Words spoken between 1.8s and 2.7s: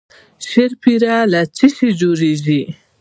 جوړیږي؟